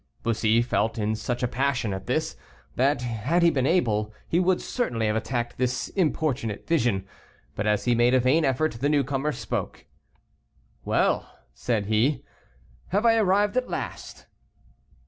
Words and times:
Bussy 0.23 0.63
felt 0.63 0.97
in 0.97 1.15
such 1.15 1.43
a 1.43 1.47
passion 1.47 1.93
at 1.93 2.07
this, 2.07 2.35
that, 2.75 3.03
had 3.03 3.43
he 3.43 3.51
been 3.51 3.67
able, 3.67 4.11
he 4.27 4.39
would 4.39 4.59
certainly 4.59 5.05
have 5.05 5.15
attacked 5.15 5.59
this 5.59 5.89
importunate 5.89 6.65
vision; 6.67 7.05
but 7.53 7.67
as 7.67 7.85
he 7.85 7.93
made 7.93 8.15
a 8.15 8.19
vain 8.19 8.43
effort, 8.43 8.71
the 8.81 8.89
newcomer 8.89 9.31
spoke: 9.31 9.85
"Well," 10.83 11.31
said 11.53 11.85
he, 11.85 12.25
"have 12.87 13.05
I 13.05 13.17
arrived 13.17 13.55
at 13.57 13.69
last?" 13.69 14.25